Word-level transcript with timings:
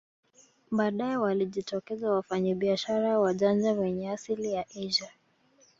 Baadae 0.71 1.17
walijitokeza 1.17 2.11
wafanyabiashara 2.11 3.19
wajanja 3.19 3.71
wenye 3.73 4.09
asili 4.11 4.53
ya 4.53 4.65
Asia 4.69 5.09